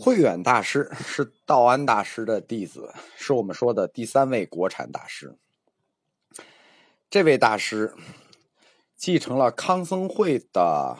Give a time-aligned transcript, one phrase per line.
[0.00, 5.36] 慧远大师是道安大师的弟子，是我们说的第三位国产大师。
[7.10, 7.96] 这位大师
[8.94, 10.96] 继承了康僧会的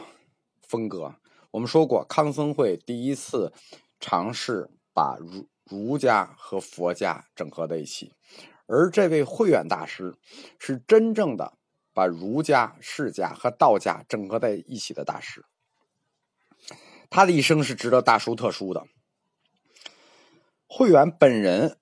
[0.67, 1.15] 风格。
[1.53, 3.53] 我们说过，康僧会第一次
[4.01, 8.13] 尝试把儒儒家和佛家整合在一起，
[8.67, 10.17] 而这位慧远大师
[10.59, 11.57] 是真正的
[11.95, 15.45] 把儒家、释家和道家整合在一起的大师。
[17.11, 18.87] 他的一生是值得大书特书的。
[20.67, 21.79] 慧远本人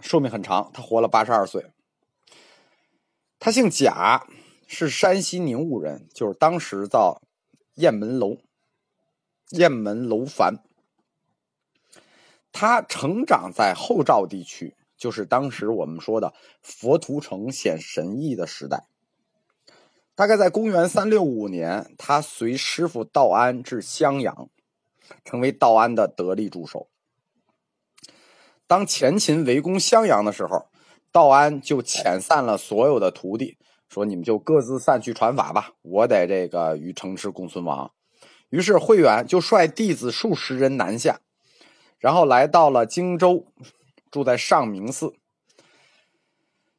[0.00, 1.72] 寿命很长，他活了八十二岁。
[3.38, 4.26] 他姓贾，
[4.66, 7.20] 是山西宁武人，就是当时叫
[7.74, 8.38] 雁门楼。
[9.48, 10.62] 雁门楼烦。
[12.52, 18.86] 他成长在后赵地区，就是当时我们说的佛图城显神异的时代。
[20.20, 24.50] 大概在公元三六五年，他随师傅道安至襄阳，
[25.24, 26.90] 成为道安的得力助手。
[28.66, 30.66] 当前秦围攻襄阳的时候，
[31.10, 33.56] 道安就遣散了所有的徒弟，
[33.88, 37.90] 说：“你们就各自散去传法吧，我得这个与城池共存亡。”
[38.50, 41.20] 于是慧远就率弟子数十人南下，
[41.98, 43.46] 然后来到了荆州，
[44.10, 45.14] 住在上明寺，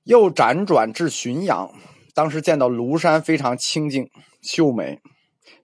[0.04, 1.74] 又辗转至浔阳。
[2.14, 4.10] 当时见到庐山非常清静
[4.42, 5.00] 秀美，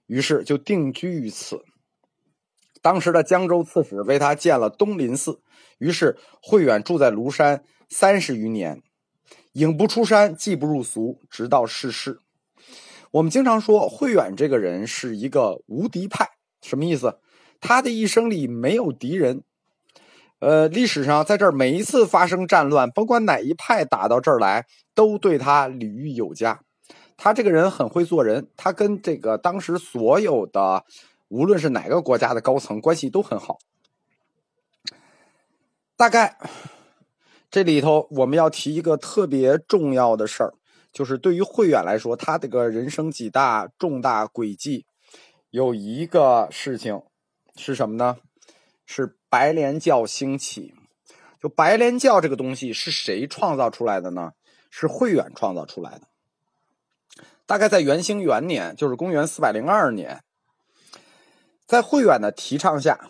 [0.06, 1.62] 于是就定居于此。
[2.80, 5.40] 当时的江州刺史为他建了东林寺，
[5.78, 8.82] 于是慧远住在庐山三十余年，
[9.52, 12.20] 影不出山，技不入俗，直到逝世。
[13.10, 16.28] 我们经常说慧远这个人是一个无敌派，
[16.62, 17.18] 什么意思？
[17.60, 19.42] 他的一生里没有敌人。
[20.40, 26.60] 呃，历史上在这儿每一次发生战乱，甭管哪一派打到这儿来，都对他礼遇有加。
[27.16, 30.84] 他这个人很会做人，他跟这个当时所有的，
[31.26, 33.58] 无论是哪个国家的高层关系都很好。
[35.96, 36.38] 大概
[37.50, 40.54] 这里头我们要提一个特别重要的事儿，
[40.92, 44.86] 就是对于慧远来说，他这个人生几大重大轨迹，
[45.50, 47.02] 有一个事情
[47.56, 48.18] 是什么呢？
[48.86, 49.17] 是。
[49.28, 50.74] 白莲教兴起，
[51.40, 54.32] 就白莲教这个东西是谁创造出来的呢？
[54.70, 56.08] 是慧远创造出来的。
[57.46, 60.22] 大概在元兴元年，就是公元四百零二年，
[61.66, 63.08] 在慧远的提倡下，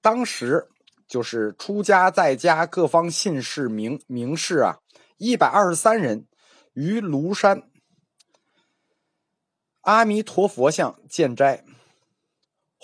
[0.00, 0.68] 当时
[1.06, 4.78] 就是出家在家各方信士名名士啊，
[5.18, 6.26] 一百二十三人
[6.72, 7.62] 于庐山
[9.82, 11.64] 阿弥陀佛像建斋。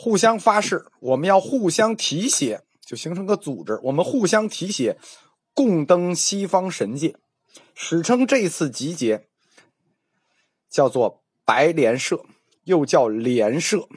[0.01, 3.81] 互相发誓，我们要互相提携，就形成个组织。
[3.83, 4.97] 我们互相提携，
[5.53, 7.17] 共登西方神界。
[7.75, 9.27] 史称这次集结
[10.71, 12.25] 叫做白莲社，
[12.63, 13.89] 又叫莲社，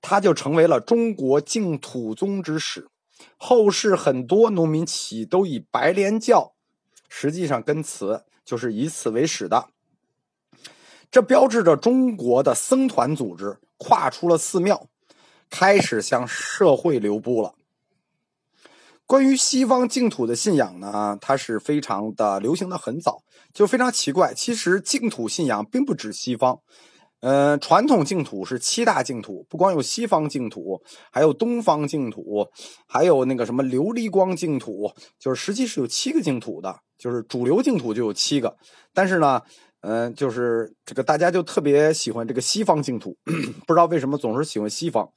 [0.00, 2.88] 它就成为了中国净土宗之始。
[3.36, 6.54] 后世很多农民起义都以白莲教，
[7.08, 9.68] 实际上根词就是以此为始的。
[11.12, 14.88] 这标志着中国的僧团组织跨出了寺庙。
[15.52, 17.54] 开始向社会流布了。
[19.04, 24.32] 关于西方净土的信仰呢，它是非常的流行的很早，就非常奇怪。
[24.32, 26.58] 其实净土信仰并不止西方，
[27.20, 32.48] 嗯，传统净土是七大净土，不光有西方净土，还有东方净土，
[32.86, 38.56] 还有那个什么琉璃光净土，就是实际是有七个净土的，就是主流净土就有七个。
[38.94, 39.42] 但是呢，
[39.82, 43.14] 嗯，就是这个大家就特别喜欢这个西方净土，
[43.66, 45.10] 不知道为什么总是喜欢西方。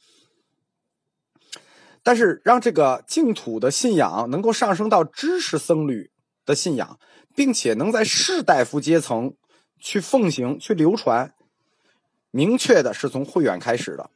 [2.05, 6.11] 但是，让这个净土的信仰能够上升到知识僧侣
[6.45, 6.99] 的信仰，
[7.35, 9.33] 并且能在士大夫阶层
[9.79, 11.33] 去奉行、去流传，
[12.29, 14.11] 明确的是从慧远开始的。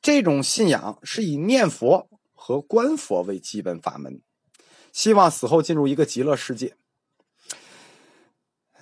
[0.00, 4.20] 这种信仰是以念佛和观佛为基本法门，
[4.92, 6.74] 希望死后进入一个极乐世界。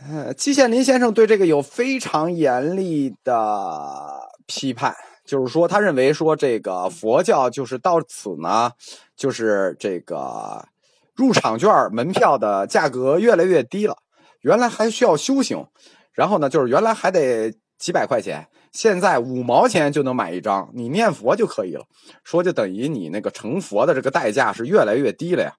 [0.08, 4.96] 呃，季羡林先生对这个有非常严厉的批判。
[5.30, 8.72] 就是说，他认为说这个佛教就是到此呢，
[9.14, 10.66] 就是这个
[11.14, 13.96] 入场券门票的价格越来越低了。
[14.40, 15.68] 原来还需要修行，
[16.12, 21.86] 然后呢，就是原来还得几百块钱，现在五毛钱就能买一张，你念佛就可以了。
[22.24, 25.54] 说就等于你那个成佛的这个代价是越来越低了呀。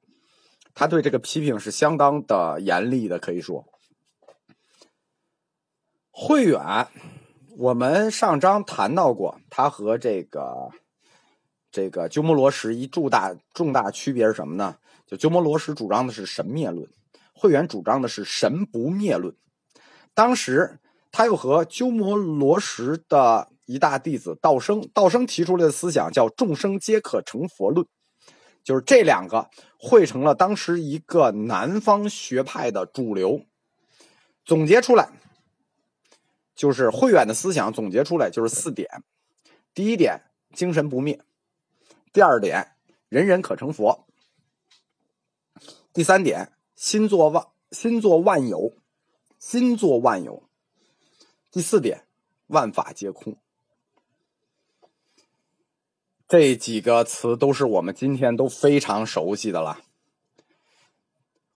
[0.76, 3.64] 他对这个批评是相当的严厉的，可以说。
[6.12, 6.60] 慧远。
[7.62, 10.72] 我们上章谈到过，他和这个
[11.72, 14.78] 这个鸠摩罗什一重大重大区别是什么呢？
[15.06, 16.90] 就鸠摩罗什主张的是神灭论，
[17.36, 19.36] 慧远主张的是神不灭论。
[20.16, 20.80] 当时
[21.12, 27.86] 他又和鸠摩罗什的一大弟子道生，道生提出来的思想叫“众生皆可成佛论”，
[28.66, 33.46] 就是这两个汇成了当时一个南方学派的主流。
[34.44, 35.12] 总结出来，
[36.62, 38.88] 就是慧远的思想总结出来就是四点：
[39.74, 40.22] 第一点，
[40.54, 41.18] 精神不灭；
[42.14, 42.76] 第二点，
[43.10, 44.06] 人人可成佛；
[45.92, 48.74] 第三点，心作万心作万有，
[49.40, 50.44] 心作万有；
[51.50, 52.06] 第四点，
[52.46, 53.36] 万法皆空。
[56.28, 59.80] 这几个词都是我们今天都非常熟悉的了。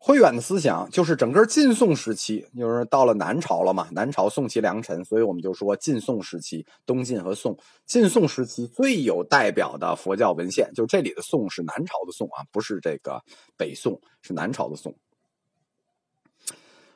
[0.07, 3.87] 慧远的思想就是整个晋宋时期，就是到了南朝了嘛。
[3.91, 7.57] 南朝宋齐梁陈，所以我们就说晋宋时期，东晋和宋。
[7.87, 13.19] 晋宋时期最有代表的佛教文献，就是这里的“宋”是南朝的“宋”啊，不是这个
[13.57, 14.95] 北宋，是南朝的“宋”。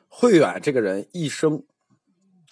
[0.06, 1.64] 慧远这个人一生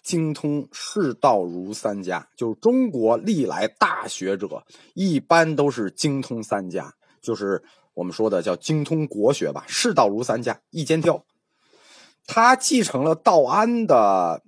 [0.02, 7.62] 精通世道儒三家，就是中国历来大学者一般都是精通三家，就是。
[7.98, 11.24] 我们说的叫精通国学吧，世道儒三家一肩挑，
[12.28, 14.40] 他继承了道安的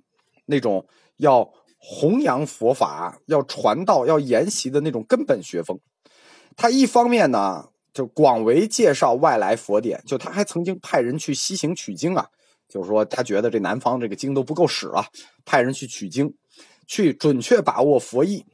[0.45, 0.87] 那种
[1.17, 5.77] 要弘扬佛法、要传道、要研习的那种根本学风。
[6.55, 12.29] 他一方面呢，就广为介绍外来佛典，就他还曾经派人去西行取经啊，
[12.69, 15.07] 就是说他觉得这南方这个经都不够使了，
[15.43, 16.33] 派人去取经，
[16.87, 18.45] 去准确把握佛意。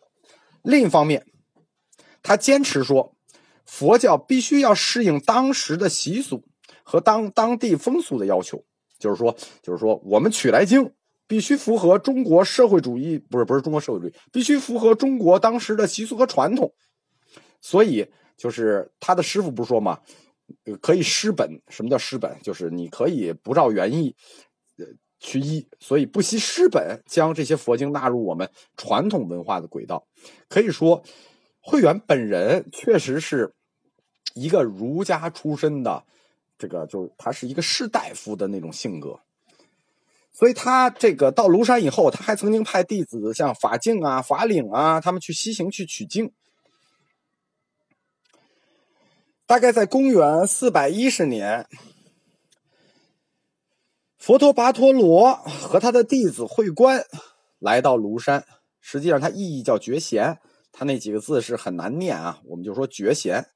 [0.64, 1.24] 另一方面，
[2.24, 3.14] 他坚持说。
[3.68, 6.44] 佛教必须要适应当时的习俗
[6.84, 8.64] 和当当地风俗的要求，
[8.98, 10.90] 就是说，就是说，我们取来经
[11.28, 16.74] 必须符合中国社会主义，不是不是中国社会主义，必须符合中国当时的习俗和传统。
[17.60, 20.00] 所以，就是他的师傅不是说嘛，
[20.80, 21.62] 可以失本。
[21.68, 22.38] 什么叫失本？
[22.42, 24.16] 就是你可以不照原意，
[24.78, 24.86] 呃，
[25.20, 30.08] 去医，所以不惜失本，将这些佛经纳入我们传统文化的轨道。
[30.48, 31.04] 可以说，
[31.60, 33.54] 慧远本人确实是。
[34.40, 36.04] 一个儒家出身的，
[36.58, 39.20] 这个就是他是一个士大夫的那种性格，
[40.32, 46.32] 所以他这个到庐山以后，他还曾经派弟子像法净啊、法领啊，他们去西行去取经。
[49.46, 51.66] 大概在公元四百一十年，
[54.18, 57.04] 佛陀跋陀罗和他的弟子慧观
[57.58, 58.46] 来到庐山，
[58.82, 60.38] 实际上他意义叫觉贤，
[60.72, 63.48] 他那几个字是很难念啊，我们就说觉贤。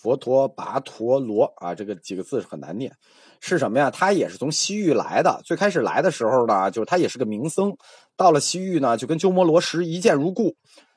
[0.00, 2.92] 佛陀跋陀罗啊，这个几个字是很难念，
[3.40, 3.90] 是什么呀？
[3.90, 5.40] 他也是从西域来的。
[5.44, 7.74] 最开始来的时候呢，就是他也是个名僧。
[8.16, 10.54] 到了西域呢，就跟鸠摩罗什一见如故。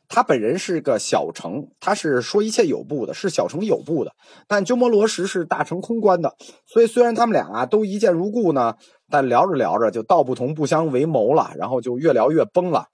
[0.08, 4.12] 他本人是个小乘，他是说一切有部的，是小乘有部的。
[4.46, 6.36] 但鸠摩罗什是大乘空观的，
[6.68, 8.76] 所以虽然他们俩啊都一见如故呢，
[9.10, 12.86] 但聊着聊着就道不同不相为谋了，然后就越聊越崩了。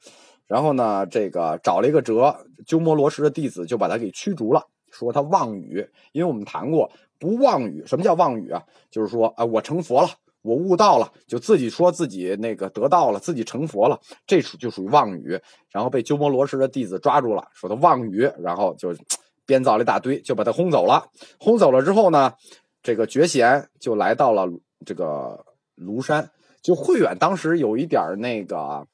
[0.45, 2.33] 然后呢，这个找了一个辙，
[2.67, 4.61] 鸠摩罗什的弟子就把他给驱逐了。
[4.97, 7.83] 说他妄语，因为我们谈过不妄语。
[7.85, 8.63] 什么叫妄语啊？
[8.89, 10.09] 就是说啊，我成佛了，
[10.41, 15.39] 我悟道了，就自己说自己那个得道了，自己成佛了，这属就属于妄语。
[15.71, 18.95] 然后被鸠摩罗什的弟子抓住了，说他妄语，然后就
[19.45, 21.05] 编造了一大堆，就把他轰走了。
[21.39, 22.33] 轰走了之后呢，
[22.81, 24.47] 这个觉贤就来到了
[24.85, 25.45] 这个
[25.77, 26.31] 庐山。
[26.61, 28.87] 就慧远当时有一点那个。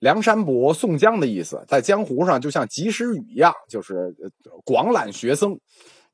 [0.00, 4.14] 梁山伯宋江的意思，在江湖上就像及时雨一样，就是
[4.64, 5.60] 广揽学生，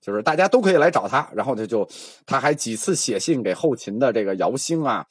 [0.01, 1.31] 就是大家都可以来找他。
[1.35, 1.89] 然后他就，
[2.27, 5.07] 他还几次写信给后秦的这个姚兴啊，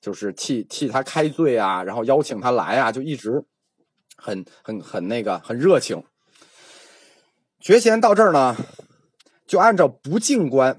[0.00, 3.44] 就是替替他开罪啊，然后邀请他来啊，就一直
[4.16, 6.00] 很很很那个很热情。
[7.58, 8.56] 觉贤到这儿呢，
[9.44, 10.78] 就按照不净观、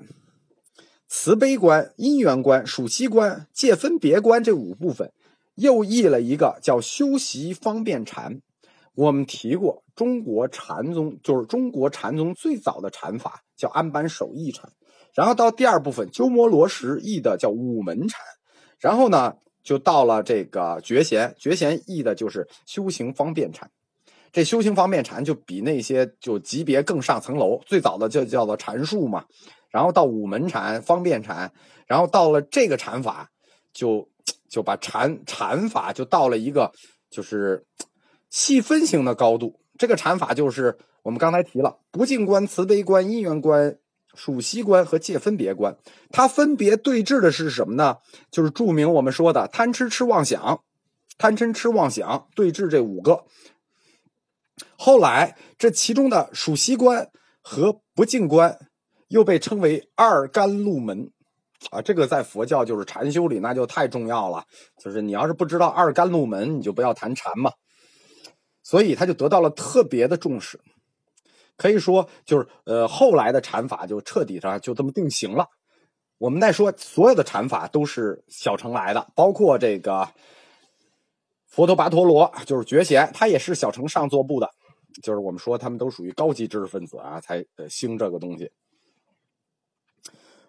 [1.10, 5.12] 慈悲观、因缘观、属息观、界分别观这五部分。
[5.56, 8.42] 又译了一个叫修习方便禅。
[8.94, 14.70] 我们提过，中国禅宗就是中国禅宗最早的禅法叫安般守意禅。
[15.14, 18.20] 然后到第二部分，鸠摩罗什译的叫五门禅。
[18.80, 23.72] 然后呢，就到了这个觉贤，觉贤译的就是修行方便禅。
[24.32, 27.62] 这修行方便禅就比那些就级别更上层楼。
[27.66, 29.26] 最早的就叫做禅术嘛。
[29.70, 31.52] 然后到五门禅、方便禅，
[31.88, 33.32] 然后到了这个禅法
[33.74, 34.10] 就。
[34.52, 36.72] 就把禅禅法就到了一个
[37.10, 37.66] 就是
[38.30, 39.62] 细分型的高度。
[39.78, 43.80] 这个禅法就是我们刚才提了不净观、慈悲观、因缘观、
[44.14, 45.78] 属息观和界分别观。
[46.12, 47.98] 它分别对峙的是什么呢？
[48.30, 50.62] 就是著名我们说的贪吃痴妄想，
[51.18, 53.24] 贪嗔痴妄想对峙这五个。
[54.76, 57.10] 后来这其中的属息观
[57.42, 58.60] 和不净观
[59.08, 61.10] 又被称为二甘露门。
[61.70, 64.44] 啊，这个在佛教就是禅修里那就太重要了。
[64.84, 67.52] 就是你要是不知道二甘露门，你就不要谈禅嘛。
[68.64, 70.60] 所以他就得到了特别的重视。
[71.58, 75.46] 可以说，就是呃，后来的禅法就彻底上就这么定型了。
[76.18, 80.08] 我们再说，所有的禅法都是小乘来的，包括这个
[81.48, 84.50] 佛陀跋陀罗，就是觉贤，他也是小乘上座部的。
[85.02, 88.52] 就是我们说，他们都属于高级知识分子啊，才兴这个东西。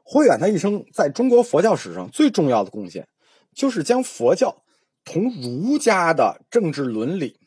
[0.03, 3.09] 慧远他一生在中国佛教史上最重要的贡献，
[3.55, 4.63] 就是将佛教
[5.05, 7.39] 同儒家的政治伦理。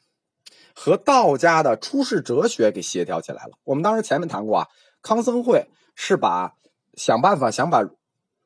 [0.77, 3.51] 和道家的出世哲学给协调起来了。
[3.63, 4.67] 我们当时前面谈过啊，
[5.01, 6.53] 康僧会是把
[6.95, 7.81] 想办法想把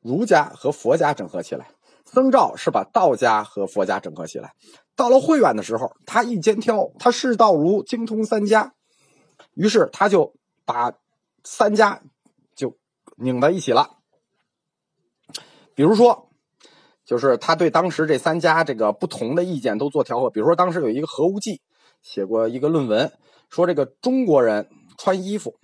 [0.00, 1.72] 儒家和佛家整合起来，
[2.04, 4.54] 僧肇是把道家和佛家整合起来。
[4.94, 8.74] 到了慧远的时候，他一肩挑，他视道儒精通三家，
[9.54, 10.32] 于是他就
[10.64, 10.92] 把
[11.42, 12.00] 三家
[12.54, 12.78] 就
[13.16, 13.98] 拧在一起了。
[15.80, 16.28] 比如说，
[17.06, 20.28] 就是他对当时这三家这个不同的意见都做调和。
[20.28, 21.62] 比如说，当时有一个何无忌。
[22.02, 23.10] 写过一个论文，
[23.48, 24.68] 说这个中国人
[24.98, 25.56] 穿衣服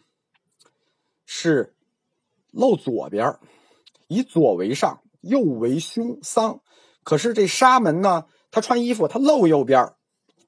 [1.26, 1.74] 是
[2.50, 3.36] 露左边
[4.08, 6.62] 以左为上，右为胸丧。
[7.04, 9.92] 可是这沙门呢，他穿衣服他露右边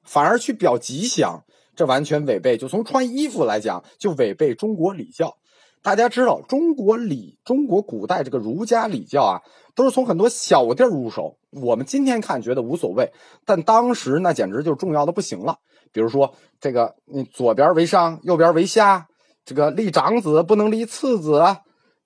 [0.02, 1.44] 反而去表吉祥，
[1.76, 2.56] 这完全违背。
[2.56, 5.36] 就从穿衣服来讲，就违背中国礼教。
[5.82, 9.42] 大家知道，中国礼，中国古代这个儒家礼教啊，
[9.74, 11.36] 都是从很多小地儿入手。
[11.50, 13.10] 我们今天看觉得无所谓，
[13.44, 15.56] 但当时那简直就重要的不行了。
[15.92, 19.08] 比如说，这个你左边为上，右边为下，
[19.44, 21.42] 这个立长子不能立次子，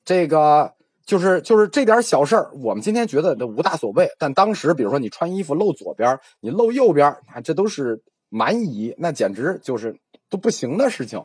[0.04, 0.72] 这个
[1.04, 4.08] 就是就是这点小事儿，我们今天觉得这无大所谓。
[4.18, 9.98] 但当时，比如说你穿衣服露左边，你露右边，啊，这都是蛮夷，那简直就是
[10.30, 11.24] 都不行的事情，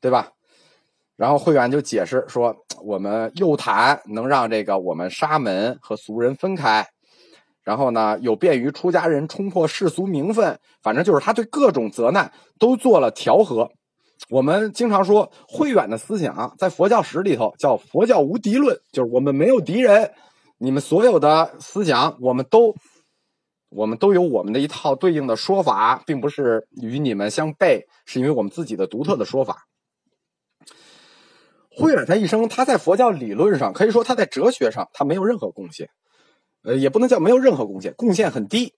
[0.00, 0.32] 对吧？
[1.18, 6.86] 然后慧远就解释说，我们右袒能让这个我们沙门和俗人分开。
[7.64, 13.68] 然后呢，有便于出家人冲破世俗名分，反正就是他对各种责难都做了调和。
[14.30, 20.12] 我们经常说慧远的思想在佛教史里头叫佛教无敌论，就是我们没有敌人，
[20.58, 22.74] 你们所有的思想我们都
[23.70, 29.67] 我们都有我们的一套对应的说法，并不是与你们相悖，是因为我们自己的独特的说法。
[31.78, 35.88] 慧远他一生他在佛教理论上可以说他在哲学上他没有任何贡献。
[36.62, 38.74] 呃，也不能叫没有任何贡献，贡献很低。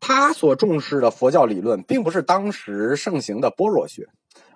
[0.00, 4.08] 他所重视的佛教理论，并不是当时盛行的般若学，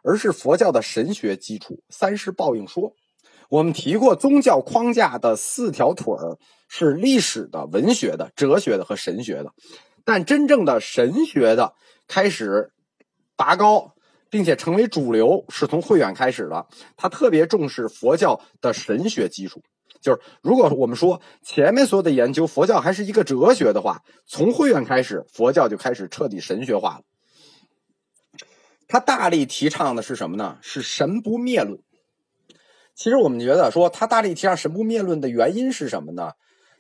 [0.03, 2.95] 而是佛教的神学基础——三世报应说。
[3.51, 9.53] 我们提过，宗教框架的四条腿儿是历史的、文学的、哲学的和神学的。
[10.03, 11.75] 但真正的神学的
[12.09, 12.73] 开始
[13.37, 13.94] 拔高，
[14.35, 16.67] 并且成为主流，是从慧远开始的。
[16.97, 19.62] 他特别重视佛教的神学基础。
[20.00, 27.03] 就是，如果我们说前面所有的研究，佛教还是一个哲学的话，从慧远开始，佛教就开始彻底神学化了。
[28.88, 30.59] 他大力提倡的是什么呢？
[30.61, 31.79] 是神不灭论。
[32.97, 36.33] 其实我们觉得说他大力提倡神不灭论的原因是什么呢？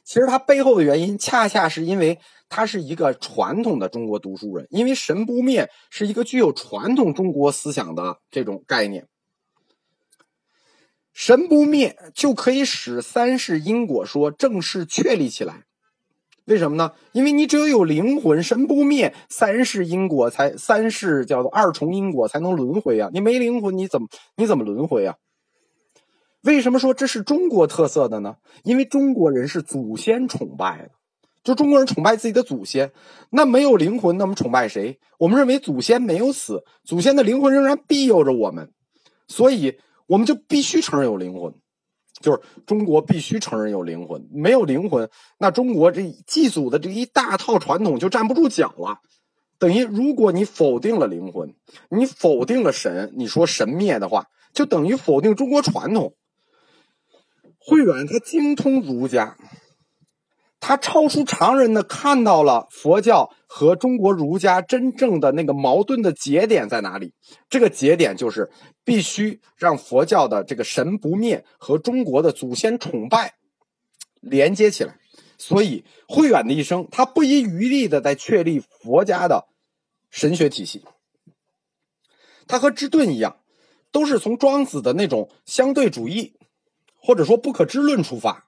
[0.04, 2.18] 其实他背后的原因，恰恰是因为
[2.48, 9.08] 他是一个传统的中国读书人，因为神不灭是一个具有传统中国思想的这种概念。
[11.12, 15.62] 神不灭就可以使三世因果说正式确立起来，
[16.44, 16.92] 为什么呢？
[17.12, 23.08] 因为你只有有灵魂，神不灭，三世因果才三世叫做二重因果才能轮回啊！
[23.12, 25.14] 你没灵魂，你怎么你怎么轮回啊？
[26.44, 28.36] 为什么说这是中国特色的呢？
[28.62, 30.90] 因为中国人是祖先崇拜的，
[31.42, 32.92] 就中国人崇拜自己的祖先。
[33.30, 34.98] 那没有灵魂，那么崇拜谁？
[35.18, 38.72] 我们认为祖先没有死，祖先的灵魂仍然庇佑着我们，
[39.26, 39.78] 所以。
[40.06, 41.54] 我们就必须承认有灵魂，
[42.20, 44.28] 就是中国必须承认有灵魂。
[44.30, 45.08] 没有灵魂，
[45.38, 48.98] 那中国这祭祖的这一大套传统就站不住脚了。
[49.58, 51.54] 等于如果你否定了灵魂，
[51.88, 56.14] 你否定了神，你说神灭的话，就等于否定中国传统。
[57.66, 59.36] 慧远他精通儒家。
[60.60, 67.12] 他超出常人的看到了佛教和中国儒家真正的那个矛盾的节点在哪里？
[67.50, 68.50] 这个节点就是
[68.82, 73.34] 必须让佛教的这个神不灭和中国的祖先崇拜
[74.22, 74.98] 连接起来。
[75.36, 79.46] 所以慧远的一生，他不遗余力的在确立佛家的
[80.08, 80.82] 神学体系。
[82.46, 83.36] 他和芝顿一样，
[83.92, 86.34] 都是从庄子的那种相对主义
[87.04, 88.46] 或者说不可知论出发。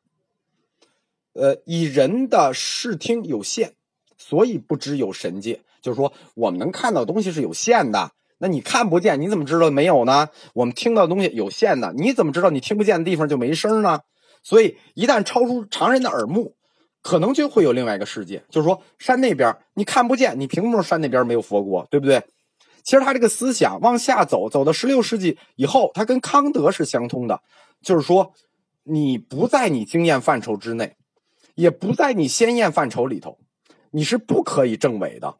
[1.34, 3.74] 呃，以人的视听有限，
[4.16, 5.60] 所以不知有神界。
[5.82, 8.12] 就是说，我们能看到东西是有限的。
[8.38, 10.28] 那你看不见，你怎么知道没有呢？
[10.54, 14.00] 我们听到的东西有限的，你怎么知道你听不见的地方就没声呢？
[14.42, 16.54] 所以，一旦超出常人的耳目，
[17.02, 18.42] 可能就会有另外一个世界。
[18.48, 21.86] 就是说，山那边你看不见，你凭什么山那边没有佛国？
[21.90, 22.22] 对不对？
[22.82, 27.40] 其实他这个思想往下走，走到十六世纪以后，他跟康德是相通的，
[27.82, 28.32] 就是说，
[28.88, 30.96] 你不在你经验范畴之内，
[31.56, 33.40] 也不在你先验范畴里头，
[33.90, 35.38] 你是不可以证伪的。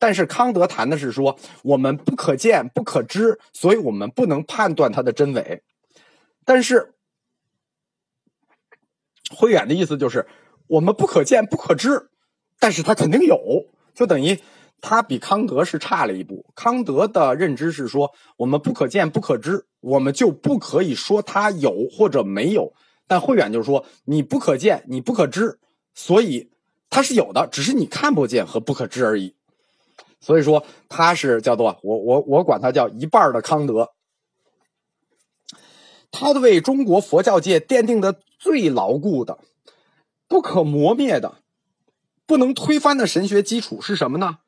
[0.00, 5.62] 但是康德谈的是说，我们不可见、不可知，所以我们不能判断它的真伪。
[6.44, 6.94] 但是
[9.30, 10.26] 慧远的意思就是，
[10.66, 12.10] 我们不可见、不可知，
[12.58, 13.38] 但是它肯定有，
[13.94, 14.40] 就等于
[14.80, 16.46] 他比康德是差了一步。
[16.54, 22.72] 康德的认知是说，我们不可见、不可知，我们就不可以说它有或者没有。
[23.06, 25.58] 但慧远就是说，你不可见，你不可知，
[25.94, 26.50] 所以
[26.90, 29.34] 它是有的，只是你看不见和不可知而已。
[30.20, 33.92] 所以说，他是叫做我我我管他叫一半的康德。
[36.10, 39.38] 他为中国佛教界奠定的最牢固的、
[40.26, 41.36] 不可磨灭的、
[42.26, 44.38] 不能推翻的神学基础是什么呢？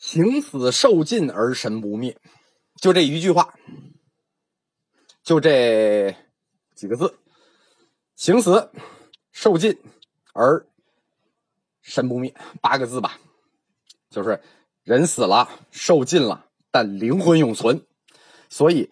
[0.00, 2.16] 行死受尽而神不灭，
[2.80, 3.54] 就这一句话，
[5.22, 6.16] 就这
[6.74, 7.18] 几个字：
[8.16, 8.72] 行死
[9.30, 9.78] 受尽
[10.32, 10.66] 而
[11.82, 13.20] 神不灭，八个字吧。
[14.08, 14.40] 就是
[14.82, 17.86] 人死了，受尽了，但灵魂永存，
[18.48, 18.90] 所以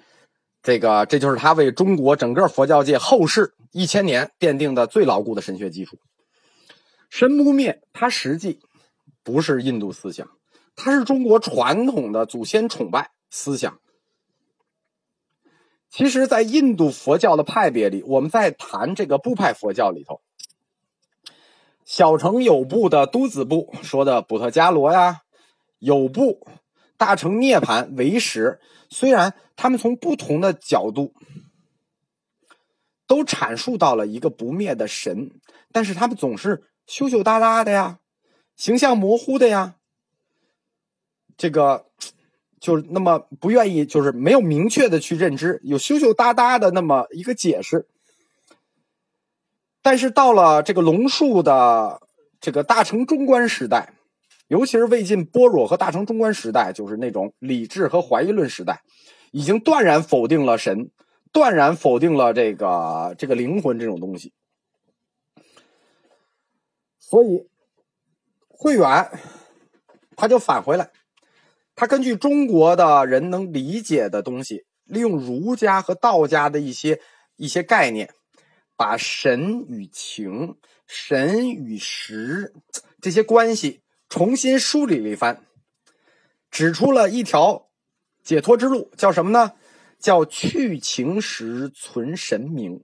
[0.63, 5.99] 这个这就是他为中国整个佛教界后世一千年奠定的最牢固的神学基础。
[7.09, 8.61] 神不灭，它实际
[9.23, 10.31] 不是印度思想，
[10.81, 13.81] 它是中国传统的祖先崇拜思想。
[15.91, 20.21] 其实，在印度佛教的派别里，我们在谈这个部派佛教里头。
[21.85, 25.23] 小乘有部的都子部说的布特伽罗呀，
[25.79, 26.47] 有部
[26.97, 31.13] 大乘涅盘为实，虽然他们从不同的角度
[33.07, 35.33] 都阐述到了一个不灭的神，
[35.73, 37.99] 但是他们总是羞羞答答的呀，
[38.55, 39.77] 形象模糊的呀，
[41.39, 41.87] 这个
[42.61, 47.87] 就是那么不愿意，就是没有明确的去认知，有羞羞答答的那么一个解释。
[49.81, 52.03] 但是到了这个龙树的
[52.41, 53.95] 这个大乘中观时代，
[54.49, 58.83] 尤其是魏晋般若和大乘中观时代，就是那种理智和怀疑论时代，
[59.31, 60.91] 已经断然否定了神，
[61.33, 64.33] 断然否定了这个这个灵魂这种东西。
[66.99, 67.49] 所以
[68.49, 69.11] 慧远
[70.17, 70.91] 他就返回来，
[71.79, 77.01] 他根据中国的人能理解的东西，利用儒家和道家的一些
[77.37, 78.13] 一些概念。
[78.75, 80.57] 把神与情、
[80.89, 82.53] 神与实
[83.01, 85.45] 这些关系重新梳理了一番，
[86.51, 87.69] 指出了一条
[88.25, 89.53] 解脱之路，叫什么呢？
[90.01, 92.83] 叫去情时存神明。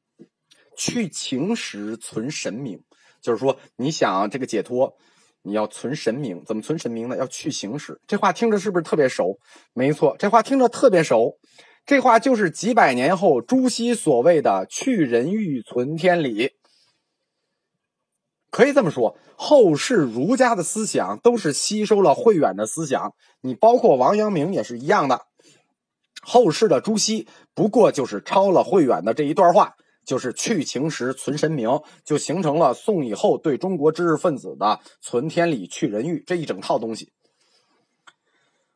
[0.76, 2.84] 去情时存神明，
[3.20, 4.96] 就是说，你想这个解脱，
[5.44, 6.42] 你要存神明。
[6.44, 7.16] 怎么存神明呢？
[7.16, 8.00] 要去形式。
[8.06, 9.38] 这话听着是不是特别熟？
[9.72, 11.38] 没错，这话听着特别熟。
[11.86, 16.52] 这话就是几百年后朱熹所谓的“去人欲存天理”。
[18.50, 23.12] 可以这么说，后世儒家的思想都是吸收了慧远的思想。
[23.42, 25.26] 你包括王阳明也是一样的。
[26.22, 29.74] 后世的朱熹不过就是抄了慧远的这一段话，
[30.04, 37.12] 就是“去情时存神明”，就形成了宋以后对中国知识分子的“存天理，去人欲”这一整套东西。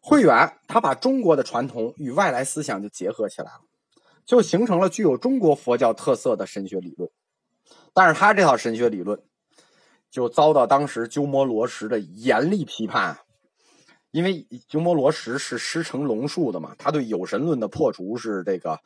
[0.01, 3.61] 慧远他把中国的传统与外来思想就结合起来了，
[4.25, 7.11] 就形成了具有中国佛教特色的神学理论。
[7.93, 9.23] 但是他这套神学理论
[10.11, 13.19] 就遭到当时鸠摩罗什的严厉批判，
[14.11, 18.81] 因为鸠摩罗什是师承龙树的嘛，他对有神论的破除是这个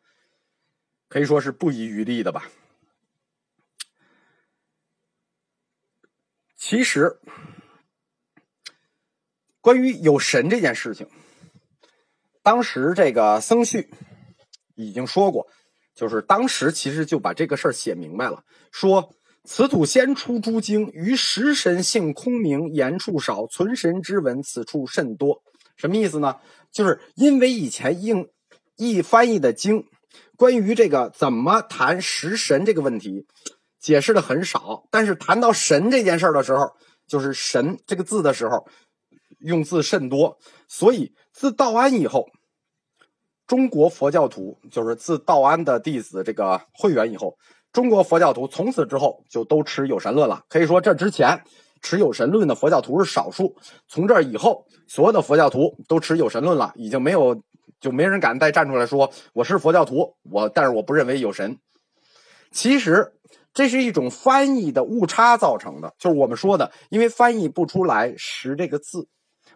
[1.13, 2.51] 可以说是不遗余力的吧。
[6.57, 7.19] 其实。
[9.61, 11.07] 关于有神这件事情，
[12.43, 13.89] 当时这个僧绪
[14.75, 15.47] 已经说过，
[15.95, 25.45] 就是当时其实就把这个事儿写明白了，说此土先出诸经，于实神性空明，言处少，存神之文此处甚多。
[25.77, 26.41] 什么意思呢？
[26.73, 28.29] 就是因为以前应
[28.75, 29.87] 译翻译的经，
[30.37, 33.27] 关于这个怎么谈实神这个问题，
[33.79, 36.73] 解释的很少，但是谈到神这件事的时候，
[37.07, 38.67] 就是神这个字的时候。
[39.41, 42.29] 用字甚多，所以自道安以后，
[43.45, 47.37] 中国佛教徒就是自道安的弟子这个慧远以后，
[47.73, 50.45] 中国佛教徒从此之后就都持有神论了。
[50.49, 51.43] 可以说，这之前
[51.81, 53.57] 持有神论的佛教徒是少数，
[53.89, 57.43] 从这以后，所有的佛教徒都持有神论了，已经没有，
[57.81, 61.59] 就没人敢再站出来说我是佛教徒，我但是我不认为有神。
[62.51, 63.13] 其实
[63.55, 69.09] 这是一种翻译的误差造成的，就是我们说的，因为翻译不出来“识”这个字。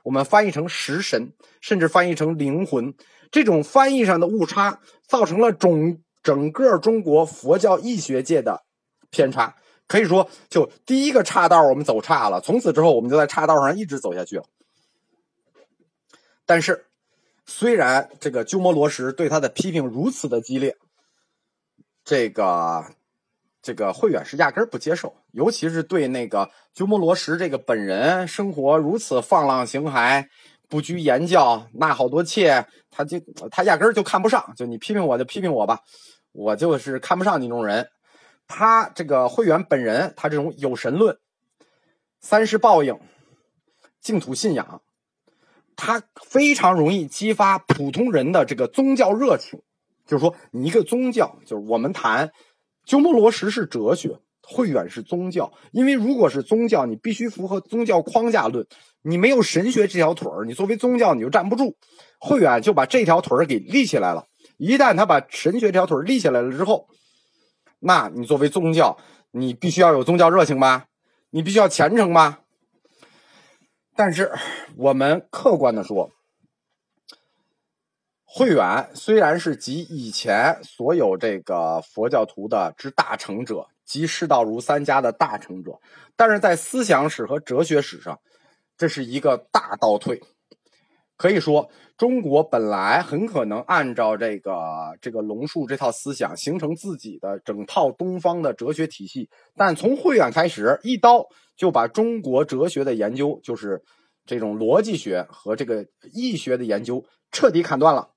[0.02, 2.94] 我们翻译成食神，甚至翻译成灵魂。
[3.30, 8.62] 这种翻译上的误差，造成了总整个中国佛教易学界的
[9.10, 9.56] 偏差。
[9.88, 14.44] 可以说，就第一个岔道我们走岔了，从此之后我们就在岔道上一直走下去了。
[16.44, 16.85] 但是，
[17.46, 20.76] 虽然这个鸠摩罗什对他的批评如此的激烈，
[22.04, 22.84] 这个
[23.62, 30.26] 这个慧远是压根儿不接受，尤其是对那个鸠摩罗什这个本人生活如此放浪形骸、
[30.68, 34.52] 不拘言教、纳好多妾，他就他压根儿就看不上。
[34.56, 35.80] 就你批评我就批评我吧，
[36.32, 37.88] 我就是看不上你这种人。
[38.48, 41.18] 他这个慧远本人，他这种有神论、
[42.20, 42.98] 三世报应、
[44.00, 44.82] 净土信仰。
[45.76, 49.60] 它非常容易激发普通人的这个宗教热情，
[50.06, 52.32] 就是说，你一个宗教，就是我们谈
[52.84, 55.52] 鸠摩罗什是哲学，慧远是宗教。
[55.72, 58.66] 因为如果是宗教，你必须符合宗教框架论，
[59.02, 61.76] 你没有神学这条腿儿，你作为宗教你就站不住。
[62.18, 64.24] 慧远就把这条腿儿给立起来了。
[64.56, 66.88] 一旦他把神学这条腿儿立起来了之后，
[67.80, 68.96] 那你作为宗教，
[69.32, 70.86] 你必须要有宗教热情吧？
[71.30, 72.40] 你必须要虔诚吧？
[73.96, 74.30] 但是，
[74.76, 76.10] 我们客观的说，
[78.26, 85.80] 慧远虽然是集以前所有这个佛教徒的之大成者，集释道儒三家的大成者，
[86.14, 88.20] 但是在思想史和哲学史上，
[88.76, 90.22] 这是一个大倒退。
[91.16, 101.26] 可以说，中国本来很可能按照这个这个龙树这套思想，形成自己的整套东方的哲学体系，但从慧远开始，一刀。
[101.56, 103.82] 就把中国哲学的研究，就是
[104.26, 108.10] 这种逻辑学和这个易学的研究彻底砍断了。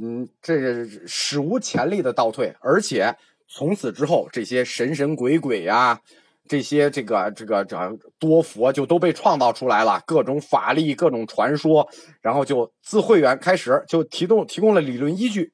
[0.00, 3.16] 嗯，这是史无前例的倒退，而且
[3.48, 6.00] 从此之后，这些神神鬼鬼呀，
[6.46, 7.76] 这些这个这个这
[8.18, 11.88] 多佛就都被创造出来了，各种法力、各种传说，
[12.20, 15.52] 然后就自慧远开始就提供提供了理论依据，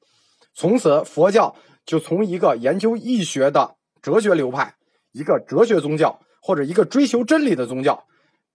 [0.53, 4.75] 从此佛教就从一个研究易学的哲学流派，
[5.13, 6.19] 一个哲学宗教。
[6.47, 8.05] 或者一个追求真理的宗教，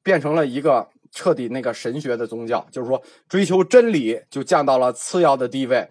[0.03, 5.87] 变成了一个彻底那个神学的宗教，就是说追求真理就降到了次要的地位，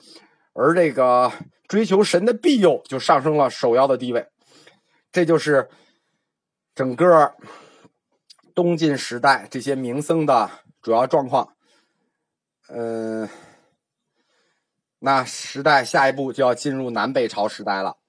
[0.54, 1.32] 而这个
[1.68, 4.26] 追求神的庇佑就上升了首要的地位。
[5.12, 5.70] 这就是
[6.74, 7.36] 整个
[8.56, 10.50] 东晋时代这些名僧的
[10.82, 11.54] 主要状况。
[12.70, 13.30] 嗯，
[14.98, 18.01] 那时代下一步就要进入南北朝时代了。